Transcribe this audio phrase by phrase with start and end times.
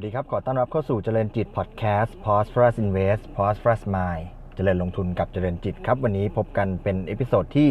[0.00, 7.68] สวัสดีครับ ขอต้อนรับเข้าสู่เจริญจิตพอดแคสต์ Prosperous Invest Prosperous Mind เจริญลงทุนกับเจริญจิตครับ วันนี้พบกันเป็น episode ที่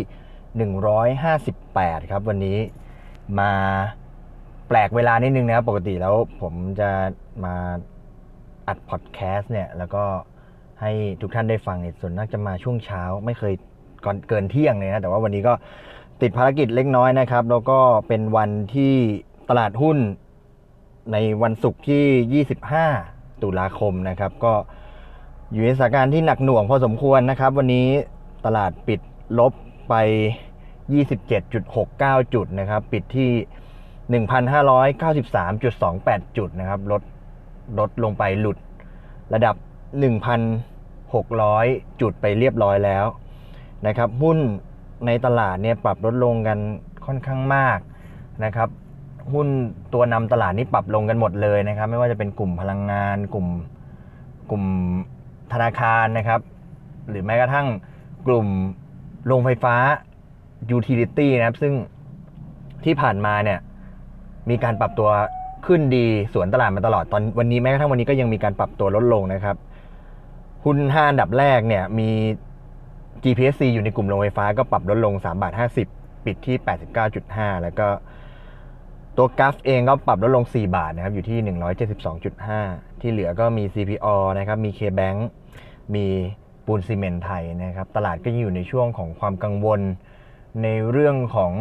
[1.39, 2.57] 158 ครับ วันนี้
[3.39, 3.51] มา
[4.67, 6.89] แปลกเวลานิดนึงนะครับ ปกติแล้วผมจะ
[7.43, 7.55] มา
[8.67, 10.03] อัดพอดแคสต์เนี่ย แล้วก็
[10.81, 10.91] ให้
[11.21, 13.53] ทุกท่านได้ฟังเนี่ยส่วนมากจะมาช่วงเช้า ไม่เคย
[14.05, 15.53] ก่อนเกินเที่ยงเลยนะ แต่ว่าวันนี้ก็
[16.21, 18.93] ติดภารกิจเล็กน้อยนะครับ แล้วก็เป็นวันที่
[19.49, 19.99] ตลาดหุ้น
[21.11, 22.43] ในวันศุกร์ที่
[23.01, 24.53] 25 ตุลาคมนะครับ ก็
[25.51, 27.87] อยู่ในสถานการณ์ที่หนักหน่วงพอสมควรนะครับ วันนี้
[28.45, 28.99] ตลาดปิด
[29.39, 29.53] ลบ
[29.89, 29.95] ไป
[31.13, 33.31] 27.69 จุดนะครับ ปิดที่
[34.25, 37.01] 1,593.28 จุดนะครับลด
[37.79, 38.57] ลดลงไปหลุด
[39.33, 39.55] ระดับ
[40.77, 43.05] 1,600 จุดไปเรียบร้อยแล้ว
[43.87, 44.37] นะครับ หุ้น
[45.05, 46.59] ในตลาดเนี่ยปรับลดลงกัน
[47.05, 47.79] ค่อนข้างมาก
[48.43, 48.69] นะครับ
[49.33, 49.47] หุ้น
[49.93, 53.47] ตัวนำตลาดนี่ปรับลงกันหมดเลยนะครับ ไม่ว่าจะเป็นกลุ่มพลังงาน กลุ่ม
[54.49, 54.63] กลุ่ม
[55.53, 56.39] ธนาคารนะครับ
[57.09, 57.67] หรือแม้กระทั่ง
[58.27, 58.47] กลุ่ม
[59.25, 59.75] โรงไฟฟ้า
[60.77, 61.73] utility นะครับ ซึ่ง
[62.85, 63.59] ที่ผ่านมาเนี่ย
[64.49, 65.09] มีการปรับตัว
[65.65, 69.55] ขึ้นดีสวนตลาดมาตลอดตอนวันนี้แม้กระทั่งวันนี้ก็ยังมีการปรับตัวลดลงนะครับ
[70.63, 72.09] หุ้นห้าอันดับแรกเนี่ยมี
[73.23, 75.53] GPSC อยู่ในกลุ่มโรงไฟฟ้าก็ปรับลดลง3บาท
[75.89, 76.55] 50 ปิดที่
[77.09, 77.87] 89.5 แล้วก็
[79.21, 81.37] ตัวกัฟเองก็ปรับลดลง 4 บาทนะครับอยู่ที่
[82.19, 85.17] 172.5 ที่เหลือก็มี CPO นะครับมี KBank
[85.95, 86.05] มี
[86.65, 89.79] ปูนซีเมนต์ไทยนะครับตลาดก็ยังอยู่ในช่วงของความกังวล
[90.63, 91.51] ในเรื่องของ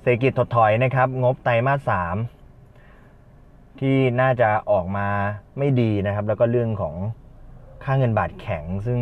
[0.00, 1.90] เศรษฐกิจถดถอยนะครับ งบไตรมาส
[2.70, 5.08] 3 ที่น่าจะออกมา
[5.58, 6.94] ไม่ดีนะครับ แล้วก็เรื่องของ
[7.84, 9.00] ค่าเงินบาทแข็งซึ่ง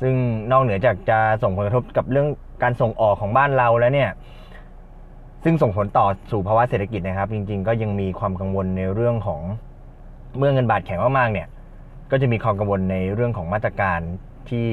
[0.00, 0.14] ซึ่ง
[0.50, 2.28] นอกเหนือจากจะส่งผลกระทบกับเรื่อง
[2.62, 4.10] การส่งออกของบ้านเราแล้วเนี่ย
[5.44, 9.40] ซึ่งส่งผลต่อสู่ภาวะเศรษฐกิจนะครับ จริง ๆ ก็ยังมีความกังวลในเรื่องของ
[10.38, 11.48] เมื่อเงินบาทแข็งมากๆเนี่ย
[12.10, 14.00] ก็จะมีความกังวลในเรื่องของมาตรการ
[14.48, 14.66] ที่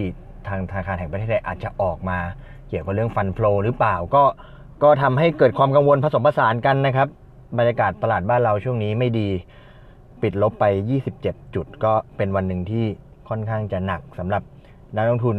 [0.48, 2.20] ทางธนาคารแห่งประเทศไทยอาจจะออกมา
[2.68, 4.24] เกี่ยวกับเรื่องฟันฟลอหรือเปล่าก็
[4.84, 7.08] ก็ทำให้เกิดความกังวลผสมผสานกันนะครับ
[7.58, 9.30] บรรยากาศตลาดบ้านเราช่วงนี้ไม่ดี
[10.22, 10.66] ปิดลบไป
[11.10, 12.86] 27 จุด ก็เป็นวันหนึ่งที่
[13.30, 14.44] ค่อนข้างจะหนักสำหรับ
[14.98, 15.38] นักลงทุน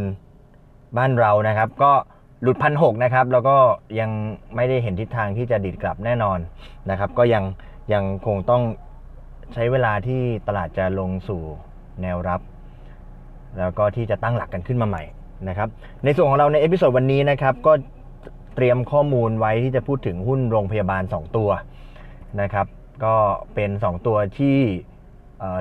[0.99, 1.93] บ้านเรานะครับ ก็
[2.43, 3.57] หลุดพันหกนะครับ แล้วก็
[4.01, 4.11] ยัง
[4.57, 6.39] ไม่ได้เห็นทิศทางที่จะดีดกลับแน่นอน
[6.91, 7.45] นะครับ ก็ยัง
[7.93, 8.63] ยังคงต้อง
[9.55, 11.43] ใช้เวลาที่ตลาดจะลงสู่
[12.03, 12.41] แนวรับ
[13.59, 15.03] แล้วก็ที่จะตั้งหลักกันขึ้นมาใหม่
[15.49, 15.69] นะครับ
[16.05, 17.73] ในส่วนของเราใน episode วันนี้นะครับ ก็
[18.55, 21.51] เตรียมข้อมูลไว้ที่จะพูดถึงหุ้นโรงพยาบาล 2 ตัว
[22.41, 22.67] นะครับ
[23.05, 23.15] ก็
[23.55, 24.57] เป็น 2 ตัวที่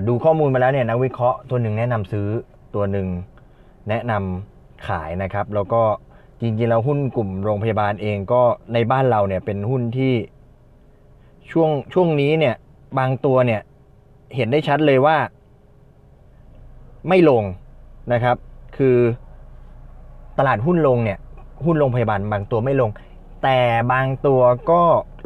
[0.07, 2.27] ดูข้อมูลมาแล้วเนี่ยนักวิเคราะห์ตัวหนึ่งแนะนำซื้อ
[2.75, 3.07] ตัวหนึ่ง
[3.89, 5.81] แนะนำขายนะครับ แล้วก็
[6.41, 8.41] จริงๆแล้วหุ้นกลุ่มโรงพยาบาลเองก็
[8.73, 10.13] ในบ้านเราเนี่ยเป็นหุ้นที่
[11.51, 12.55] ช่วงช่วงนี้เนี่ย
[12.97, 13.61] บางตัวเนี่ย
[14.35, 15.17] เห็นได้ชัดเลยว่า
[17.09, 17.43] ไม่ลง
[18.13, 18.37] นะครับ
[18.77, 18.97] คือ
[20.37, 21.19] ตลาดหุ้นลงเนี่ย
[21.65, 22.89] หุ้นโรงพยาบาลบางตัวไม่ลง
[23.43, 23.59] แต่
[23.91, 24.81] บางตัวก็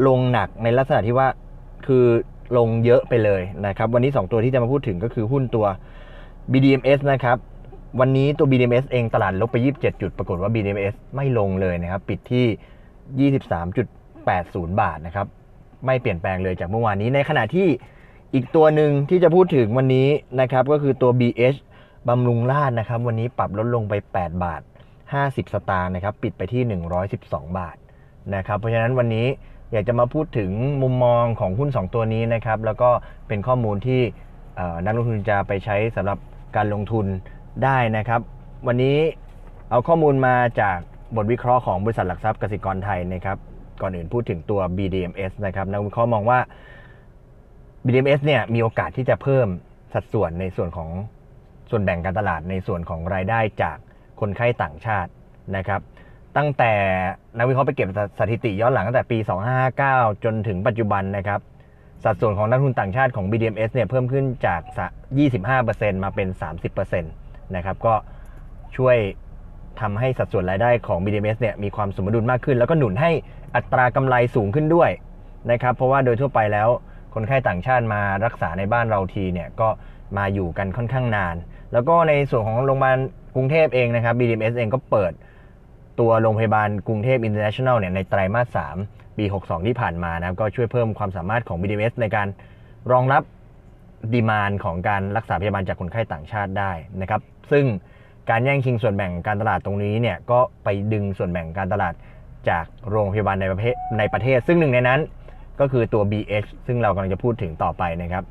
[0.07, 1.27] ลงหนักในลักษณะที่ว่า
[1.85, 2.05] คือ
[2.57, 5.65] ลงเยอะไปเลยนะครับ วันนี้ 2 ตัวที่จะมาพูดถึงก็คือหุ้นตัว
[6.51, 7.37] BDMs นะครับ
[7.99, 13.31] วันนี้ตัว BDMs เองตลาดลบไป 27 จุด ปรากฏว่า BDMs ไม่ลงเลยนะครับ ปิดที่
[14.69, 15.27] 23.80 บาทนะครับ
[15.85, 17.67] ไม่เปลี่ยนแปลงเลยจากเมื่อวานนี้ ในขณะที่
[18.33, 20.07] อีกตัวหนึ่งที่จะพูดถึงวันนี้
[20.41, 21.59] นะครับ ก็คือตัว BH
[22.09, 24.61] บำรุงราชนะครับ วันนี้ปรับลดลงไป 8 บาท
[25.07, 26.61] 50 สตางค์นะครับ ปิดไปที่
[27.11, 27.77] 112 บาท
[28.35, 29.27] นะครับ เพราะฉะนั้นวันนี้
[29.71, 30.51] อยากจะมาพูดถึง
[30.81, 32.89] มุมมองของหุ้น 2 ตัวนี้นะครับ แล้วก็
[33.27, 34.01] เป็นข้อมูลที่
[34.85, 36.17] นักลงทุนจะไปใช้สำหรับ
[36.55, 37.05] การลงทุน
[37.63, 38.21] ได้นะครับ
[38.67, 38.97] วันนี้
[39.69, 40.77] เอาข้อมูลมาจาก
[41.15, 43.37] บทวิเคราะห์ของบริษัทหลักทรัพย์กสิกรไทยนะครับ
[43.81, 46.39] ก่อนอื่นพูดถึงตัว BDMs นะครับนักวิเคราะห์มองว่า
[47.85, 49.47] BDMs เนี่ยมีโอกาสที่จะเพิ่ม
[49.93, 50.89] สัดส่วนในส่วนของ
[51.69, 53.77] ส่วนแบ่งการตลาดในส่วนของรายได้จาก
[54.19, 55.11] คนไข้ต่างชาติ
[55.55, 55.81] นะครับ
[56.37, 56.73] ตั้งแต่
[57.37, 59.17] นักวิเคราะห์ไปเก็บสถิติย้อนหลังตั้งแต่ปี
[59.71, 61.39] 2559 จนถึงปัจจุบันนะครับ
[62.03, 64.61] สัดส่วนของนักทุนต่างชาติของ BDMs เนี่ยเพิ่มขึ้นจาก
[65.33, 66.27] 25%มาเป็น
[66.61, 67.05] 30%น
[67.55, 67.93] นะครับก็
[68.77, 68.97] ช่วย
[69.81, 73.11] ทำให้สัดส่วนรายได้ของ BDMs เนี่ยมีความสมดุลมากขึ้น แล้วก็หนุนให้
[73.55, 74.89] อัตรากำไรสูงขึ้นด้วย
[75.51, 76.69] นะครับเพราะว่าโดยทั่วไปแล้ว
[77.13, 79.69] คนไข้ต่างชาติมารักษาในบ้านเราทีเนี่ยก็
[80.17, 81.35] มาอยู่กันค่อนข้างนาน
[81.73, 82.97] แล้วก็ในส่วนของโรงพยาบาล
[83.35, 85.11] กรุงเทพเองนะครับ BDMs เองก็เปิด
[85.99, 88.57] ตัวโรงพยาบาลกรุงเทพ International เนี่ยในไตรมาส
[88.87, 92.27] 3 ปี 62 ที่ผ่านมานะครับก็ช่วยเพิ่มความสามารถของ BDMs ในการ
[92.91, 93.23] รองรับ
[94.13, 96.71] ดีมานของการรักษาพยาบาลจากคนไข้ต่างชาติได้
[97.01, 97.21] นะครับ
[97.51, 97.65] ซึ่ง
[98.29, 101.93] การแย่งชิงส่วนแบ่งการตลาดตรงนี้เนี่ยก็ไปดึงส่วนแบ่งการตลาด
[102.49, 104.99] จากโรงพยาบาลในประเทศในประเทศ ซึ่งหนึ่งในนั้น
[105.59, 108.23] ก็คือตัว BH ซึ่งเรากำลังจะพูดถึงต่อไปนะครับ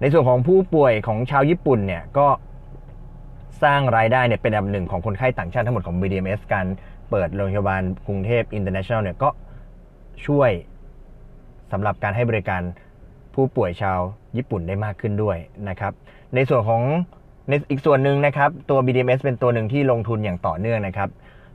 [0.00, 2.26] ในส่วนของผู้ป่วยของชาวญี่ปุ่นเนี่ยก็
[3.62, 6.66] สร้างรายได้เนี่ยเป็นอันดับหนึ่งของคนไข้ต่างชาติทั้งหมดของ BDMS การ
[7.10, 9.28] เปิดโรงพยาบาลกรุงเทพ International เนี่ยก็
[10.26, 10.50] ช่วย
[11.72, 12.62] สำหรับการให้บริการ
[13.34, 14.00] ผู้ป่วยชาว
[14.36, 15.36] ญี่ปุ่นได้มากขึ้นด้วย
[15.68, 15.92] นะครับ
[16.34, 16.82] ในส่วนของ
[17.48, 21.08] ในอีกส่วนหนึ่งนะครับตัว BDMS เป็นตัวหนึ่งที่ลงทุนอย่างต่อเนื่องนะครับ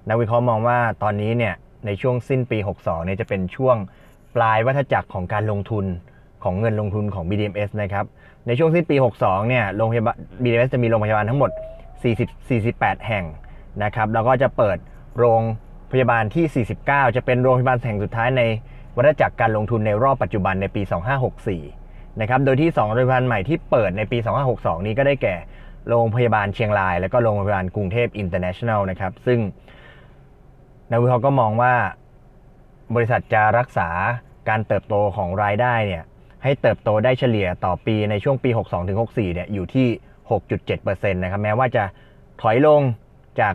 [0.10, 1.54] นักวิเคราะห์มองว่าตอนนี้เนี่ย
[1.86, 3.76] ในช่วงสิ้นปี 62เนี่ยจะเป็นช่วง
[4.36, 5.86] ปลายวัฏจักรของการลงทุน
[6.44, 8.06] ของเงินลงทุนของ BDMS นะครับ
[8.48, 11.52] ในช่วงสิ้นปี 62เนี่ยโรงพยาบาล BDMS จะมีโรงพยาบาลทั้งหมด
[12.04, 13.26] 40 48 แห่ง
[13.84, 14.78] นะครับแล้วก็จะเปิด
[15.18, 15.42] โรง
[15.92, 18.42] พยาบาลที่ 49 จะเป็นโรงพยาบาลแห่งสุดท้ายใน
[18.98, 20.82] วัฏจักรการลงทุนในรอบปัจจุบันในปี
[21.52, 24.18] 2564 นะครับ โดยที่ 2 โรงพยาบาลใหม่ที่เปิดในปี
[24.52, 25.36] 2562 นี้ก็ได้แก่
[25.90, 29.40] โรงพยาบาลเชียงราย และก็โรงพยาบาลกรุงเทพอินเตอร์เนชั่นแนลนะครับ ซึ่ง
[30.92, 31.74] นักวิเคราะห์ก็มองว่า
[32.96, 33.90] บริษัทจะรักษา
[34.50, 36.04] การเติบโตของรายได้เนี่ย
[36.44, 38.50] ให้เติบโตได้เฉลี่ยต่อปีในช่วงปี
[38.92, 39.88] 62-64 เนี่ยอยู่ที่
[40.30, 41.84] 6.7%นะครับ แม้ว่าจะ
[42.42, 42.82] ถอยลง
[43.40, 43.54] จาก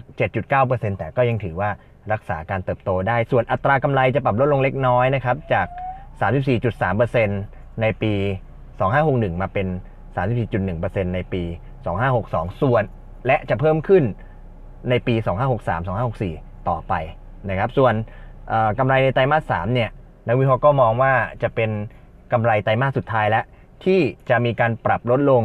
[0.49, 1.71] 7.9%แต่ก็ยังถือว่า
[2.13, 5.67] รักษาการเติบโตได้ ส่วนอัตรากำไรจะปรับลดลงเล็กน้อยนะครับจาก
[6.39, 8.13] 34.3%ในปี
[8.79, 9.67] 2561 มาเป็น
[10.27, 11.43] 34.1%ในปี
[12.03, 12.83] 2562 ส่วน
[13.27, 14.05] และจะเพิ่มขึ้น
[14.91, 15.15] ในปี
[15.57, 15.87] 2563
[16.19, 16.95] 2564 ต่อไป
[17.49, 17.95] นะครับส่วน
[18.79, 19.91] กำไรในไตรมาส 3 เนี่ย
[20.27, 21.13] นักวิเคราะห์ก็มองว่า
[21.43, 21.71] จะเป็น
[22.33, 23.45] กำไรไตรมาสสุดท้ายแล้ว
[23.85, 24.01] ที่
[24.31, 25.43] จะมีการปรับลดลง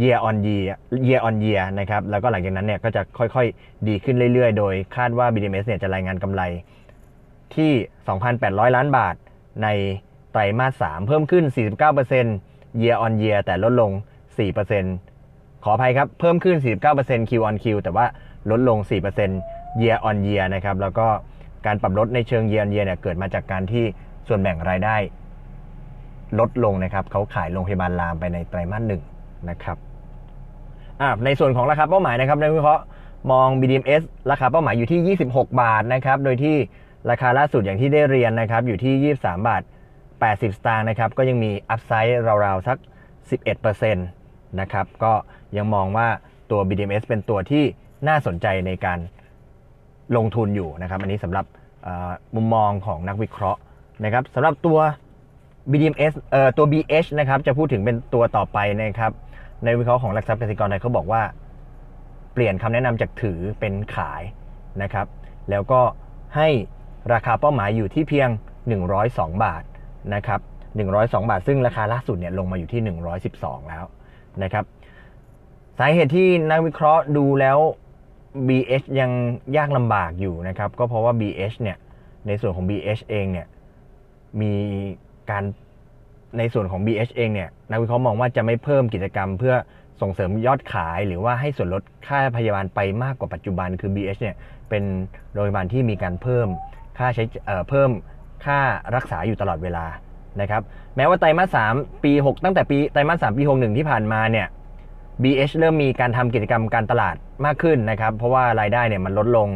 [0.00, 0.76] year on year
[1.08, 6.42] year on year นะครับ แล้วก็หลังจากนั้นเนี่ยก็จะค่อยๆ ดีขึ้นเรื่อยๆ โดยคาดว่า BDMs เนี่ยจะรายงานกำไร
[7.54, 7.72] ที่
[8.24, 9.14] 2,800 ล้านบาท
[9.62, 9.68] ใน
[10.32, 11.44] ไตรมาส 3 เพิ่มขึ้น
[12.12, 13.90] 49% year on year แต่ลดลง
[14.78, 16.56] 4%ขออภัยครับ เพิ่มขึ้น
[16.92, 18.06] 49% Q on Q แต่ว่า
[18.50, 18.78] ลดลง
[19.30, 21.06] 4% year on year นะครับ แล้วก็
[21.66, 23.84] การปรับลดในเชิง year on year เนี่ยเกิดมาจากการที่
[24.28, 24.96] ส่วนแบ่งรายได้
[26.38, 29.02] ลดลงนะครับ เขาขายโรงพยาบาลรามไปในไตรมาสหนึ่ง
[29.50, 29.76] นะครับ
[31.24, 32.82] ในส่วนของราคาเป้าหมายนะครับนักวิเคราะห์
[33.30, 36.56] มอง BDMs ราคาเป้าหมายอยู่ที่ 26 บาทนะครับ โดยที่
[37.10, 39.62] ราคาล่าสุดอย่างที่ได้เรียนนะครับอยู่ที่ 23 บาท
[40.10, 42.78] 80 สตางค์นะครับ ก็ยังมีอัพไซด์ราวๆ สัก
[43.48, 45.12] 11%นะครับ ก็
[45.56, 46.08] ยังมองว่า
[46.50, 47.64] ตัว BDMs เป็นตัวที่
[48.08, 48.98] น่าสนใจในการ
[50.16, 51.44] ลงทุนอยู่นะครับ อันนี้สำหรับ
[52.34, 53.60] มุมมองของนักวิเคราะห์
[54.04, 54.78] นะครับสำหรับตัว
[55.70, 59.12] BDMs เอ่อตัว BH นะครับ จะพูดถึงเป็นตัวต่อไปนะครับ
[59.64, 61.22] ในวิเคราะห์ของหลักทรัพย์กสิกรไทยเขาบอกว่า
[62.32, 64.22] เปลี่ยนคำแนะนำจากถือเป็นขาย
[64.82, 65.06] นะครับ
[65.50, 65.80] แล้วก็
[66.36, 66.48] ให้
[67.12, 68.28] ราคาเป้าหมายอยู่ที่เพียง
[68.86, 69.62] 102 บาท
[70.14, 70.40] นะครับ
[70.86, 72.80] 102 บาท ซึ่งราคาล่าสุดเนี่ยลงมาอยู่ที่
[73.26, 73.84] 112 แล้ว
[74.42, 74.64] นะครับ
[75.78, 77.58] สาเหตุที่นักวิเคราะห์ดูแล้ว
[78.48, 79.10] BH ยัง
[79.56, 81.78] ยากลำบากอยู่นะครับ ก็เพราะว่า BH เนี่ย
[82.26, 83.46] ในส่วนของ BH เองเนี่ย
[84.40, 84.54] มี
[85.30, 85.44] การ
[86.38, 89.54] ในส่วนของ BH เองเนี่ยนักวิเคราะห์มองว่าจะไม่เพิ่มกิจกรรมเพื่อ
[90.00, 94.36] ส่งเสริมยอดขายหรือว่าให้ส่วนลดค่าพยาบาลไปมากกว่าปัจจุบันคือ BH เนี่ย
[94.70, 94.84] เป็น
[95.32, 96.48] โรงพยาบาลที่มีการเพิ่ม
[96.98, 97.24] ค่าใช้
[97.70, 97.90] เพิ่ม
[98.44, 98.58] ค่า
[98.96, 99.86] รักษาอยู่ตลอดเวลา
[100.40, 100.62] นะครับ
[100.96, 104.46] แม้ว่าไตรมาส3ปี 6 ตั้งแต่ปีไตรมาส3ปี 61 ที่ผ่านมาเนี่ย
[105.22, 109.48] BH เริ่มมีการทำกิจกรรมการตลาดมากขึ้นนะครับ เพราะว่ารายได้เนี่ยมันลดลง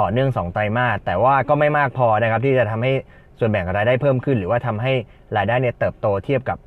[0.00, 2.92] ต่อเนื่อง 2 ไตรมาสแต่ว่าก็ไม่มากพอนะครับที่จะทำให้
[3.38, 4.92] ส่วนแบ่งรายได้เพิ่มขึ้น หรือว่าทำให้
[5.36, 6.58] รายได้เนี่ยเติบโตเทียบกับ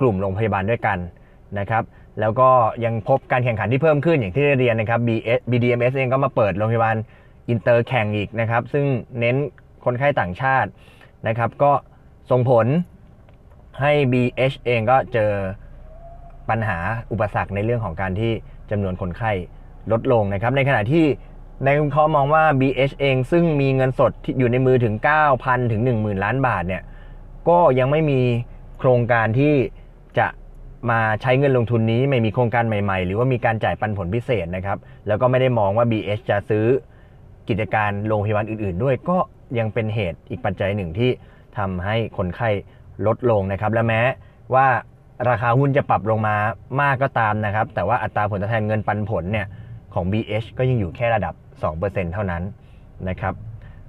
[0.00, 0.98] กลุ่มโรงพยาบาลด้วยกัน
[1.58, 1.84] นะครับ
[2.20, 2.50] แล้วก็
[2.84, 5.00] ยังพบการแข่งขันที่เพิ่มขึ้นอย่างที่ได้เรียนนะครับ
[5.50, 6.96] BDMS เองก็มาเปิดโรงพยาบาล
[7.48, 8.84] อินเตอร์แข่งอีกนะครับ ซึ่ง
[9.18, 9.36] เน้น
[9.84, 10.70] คนไข้ต่างชาติ
[11.28, 11.72] นะครับ ก็
[12.30, 12.66] ส่งผล
[13.80, 15.30] ให้ BH เองก็เจอ
[16.50, 16.78] ปัญหา
[17.12, 18.32] อุปสรรคในเรื่องของการที่
[18.70, 19.32] จำนวนคนไข้
[19.92, 21.04] ลดลงนะครับ ในขณะที่
[21.64, 24.94] ในวิเคาะมองว่า BH เองซึ่งมีเงินสดที่อยู่ในมือถึง
[25.32, 26.82] 9,000 ถึง 10,000 ล้านบาทเนี่ย
[27.48, 28.20] ก็ยังไม่มี
[28.78, 29.54] โครงการที่
[30.18, 30.26] จะ
[30.90, 36.66] มาใช้เงินลงทุนนี้ไม่มีโครงการใหม่ๆ หรือว่ามีการจ่ายปันผลพิเศษนะครับ แล้วก็ไม่ได้มองว่า BH จะซื้อ
[37.48, 39.18] กิจการโรงพยาบาลอื่นๆ ด้วยก็
[39.58, 41.10] ยังเป็นเหตุอีกปัจจัยหนึ่งที่
[41.58, 42.50] ทำให้คนไข้
[43.06, 44.02] ลดลงนะครับ และแม้
[44.54, 44.66] ว่า
[45.28, 46.36] ราคาหุ้นจะปรับลงมา
[46.80, 49.46] มากก็ตามนะครับ แต่ว่าอัตราผลตอบแทนเงินปันผลเนี่ย
[49.94, 52.42] ของ BH ก็ยังอยู่แค่ระดับ 2%เท่านั้น
[53.08, 53.34] นะครับ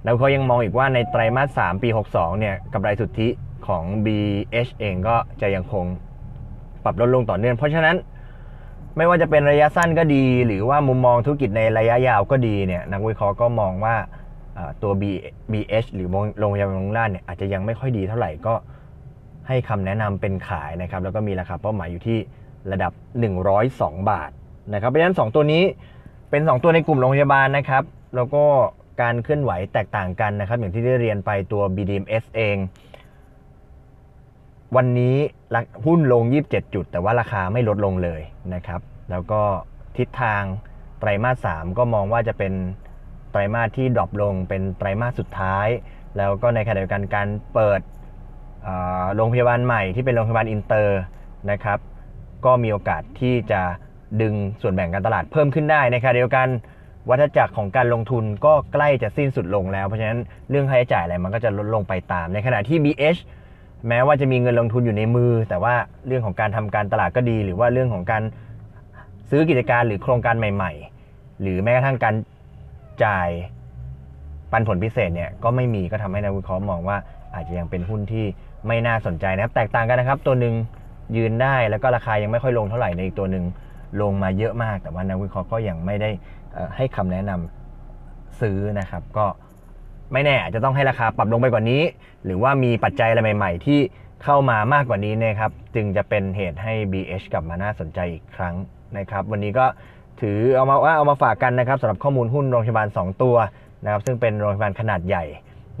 [0.04, 3.28] แล้วเขายังมองอีกว่าในไตรมาส 3 ปี 62 เนี่ยกำไรสุทธิ
[3.66, 5.84] ของ BH เองก็จะยังคง
[6.84, 7.96] ปรับลดลงต่อเนื่อง เพราะฉะนั้น
[8.96, 13.96] ไม่ว่าจะเป็นระยะสั้นก็ดี หรือว่ามุมมองธุรกิจในระยะยาวก็ดีเนี่ยนักวิเคราะห์ก็มองว่า
[14.82, 14.92] ตัว
[15.52, 18.54] BH หรือโรงพยาบาลลงล่านเนี่ยอาจจะยังไม่ค่อยดีเท่าไหร่ก็
[19.48, 22.18] ให้คำแนะนำเป็นขายนะครับ แล้วก็มีราคาเป้าหมายอยู่ที่
[22.72, 22.92] ระดับ
[23.50, 24.30] 102 บาท
[24.74, 25.62] นะครับเพราะฉะนั้น 2 ตัวนี้
[26.34, 27.84] เป็น 2 ตัวในกลุ่มโรงพยาบาลนะครับ
[28.16, 28.44] แล้วก็
[29.02, 32.56] การเคลื่อนไหวแตกต่างกันนะครับ อย่างที่ได้เรียนไปตัว BDMs เอง
[34.76, 35.16] วันนี้
[35.84, 38.20] หุ้นลง 27 จุด แต่ว่าราคาไม่ลดลงเลย
[38.54, 39.42] นะครับ แล้วก็
[39.96, 40.42] ทิศทาง
[41.00, 42.52] ไตรมาส 3 ก็มองว่าจะเป็น
[43.30, 45.68] ไตรมาสที่ drop ลงเป็นไตรมาสสุดท้าย
[46.16, 47.80] แล้วก็ในขณะเดียวกันการเปิด
[49.16, 51.00] โรงพยาบาลใหม่ที่เป็นโรงพยาบาลอินเตอร์
[51.50, 51.78] นะครับ
[52.44, 53.62] ก็มีโอกาสที่จะ
[54.22, 56.48] ดึงส่วนแบ่งการตลาดเพิ่มขึ้นได้ในขณะเดียวกัน
[57.10, 60.18] วัฏจักรของการลงทุนก็ใกล้จะสิ้นสุดลงแล้ว เพราะฉะนั้น
[60.50, 63.20] เรื่องค่าใช้จ่ายอะไรมันก็จะลดลงไปตาม ในขณะที่ BH
[63.88, 65.74] แม้ว่าจะมีเงินลงทุนอยู่ในมือ แต่ว่า
[66.06, 68.22] เรื่องของการทำการตลาดก็ดี หรือว่าเรื่องของการ
[69.30, 70.72] ซื้อกิจการหรือโครงการใหม่
[71.06, 72.14] ๆ หรือแม้กระทั่งการ
[73.04, 73.28] จ่าย
[74.52, 76.96] ปันผลพิเศษเนี่ยก็ไม่มีก็ทำให้นักวิเคราะห์มองว่า
[77.34, 78.24] อาจจะยังเป็นหุ้นที่
[78.66, 80.54] ไม่น่าสนใจนะครับ แตกต่างกันนะครับ ตัวหนึ่ง
[81.16, 83.44] ยืนได้แล้วก็ราคายังไม่ค่อยลงเท่าไหร่ในอีกตัวหนึ่ง
[84.02, 86.10] ลงมาเยอะมาก แต่ว่านักวิเคราะห์ก็ยังไม่ได้
[86.76, 89.26] ให้คำแนะนำซื้อนะครับ ก็
[90.12, 91.82] ไม่แน่อาจจะต้องให้ราคาปรับลงไปกว่านี้
[92.24, 93.80] หรือว่ามีปัจจัยอะไรใหม่ ๆ ที่
[94.24, 98.54] เข้ามามากกว่านี้นะครับ จึงจะเป็นเหตุให้ BH กลับมาน่าสนใจอีกครั้ง
[98.98, 99.66] นะครับ วันนี้ก็
[100.20, 103.36] ถือเอามาว่าเอามาฝากกันนะครับสำหรับข้อมูลหุ้นโรงพยาบาล 2 ตัว
[103.84, 105.24] นะครับ ซึ่งเป็นโรงพยาบาลขนาดใหญ่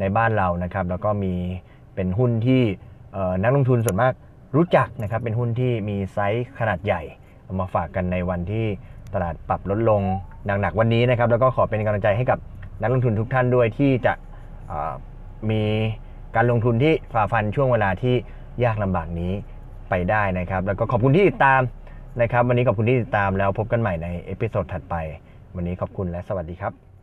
[0.00, 1.34] ในบ้านเรานะครับ แล้วก็มี
[1.94, 2.62] เป็นหุ้นที่
[3.42, 4.12] นักลงทุนส่วนมาก
[4.56, 7.02] รู้จักนะครับ เป็นหุ้นที่มีไซส์ขนาดใหญ่
[7.44, 8.66] เอามาฝากกันในวันที่
[9.14, 10.02] ตลาดปรับลดลง
[10.46, 12.38] หนักๆวันนี้นะครับ แล้วก็ขอเป็นกำลังใจให้กับ
[12.82, 14.12] นักลงทุนทุกท่านด้วยที่จะ
[15.50, 15.62] มี
[16.36, 18.14] การลงทุนที่ฝ่าฟันช่วงเวลาที่
[18.64, 19.32] ยากลำบากนี้
[19.90, 21.60] ไปได้นะครับ แล้วก็ขอบคุณที่ติดตาม
[22.20, 24.94] นะครับ วันนี้ขอบคุณที่ติดตามแล้วพบกันใหม่ใน episode ถัดไป
[25.54, 26.93] วันนี้ขอบคุณและสวัสดีครับ